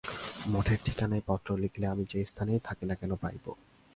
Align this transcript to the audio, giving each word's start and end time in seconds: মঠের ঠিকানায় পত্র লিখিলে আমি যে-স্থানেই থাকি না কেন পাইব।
মঠের 0.49 0.79
ঠিকানায় 0.85 1.21
পত্র 1.27 1.49
লিখিলে 1.57 1.87
আমি 1.87 2.03
যে-স্থানেই 2.09 2.59
থাকি 2.63 2.85
না 2.85 2.95
কেন 2.95 3.11
পাইব। 3.15 3.45